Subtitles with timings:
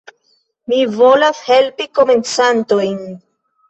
[0.71, 3.03] Mi volas helpi komencantojn